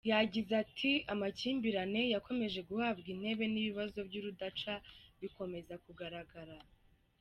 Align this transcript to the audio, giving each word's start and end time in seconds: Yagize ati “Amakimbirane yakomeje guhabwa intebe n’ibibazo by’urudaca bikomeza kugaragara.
Yagize 0.11 0.51
ati 0.63 0.91
“Amakimbirane 1.13 2.01
yakomeje 2.13 2.59
guhabwa 2.69 3.07
intebe 3.15 3.45
n’ibibazo 3.49 3.97
by’urudaca 4.07 4.73
bikomeza 5.21 5.73
kugaragara. 5.83 6.55